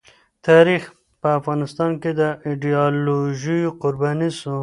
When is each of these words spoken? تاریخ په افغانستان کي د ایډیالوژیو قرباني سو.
تاریخ 0.47 0.83
په 1.21 1.29
افغانستان 1.39 1.91
کي 2.01 2.11
د 2.19 2.21
ایډیالوژیو 2.47 3.67
قرباني 3.81 4.29
سو. 4.39 4.55